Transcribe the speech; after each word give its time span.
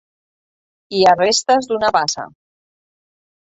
Hi 0.95 1.01
ha 1.03 1.11
restes 1.19 1.69
d'una 1.73 1.93
bassa. 2.01 2.27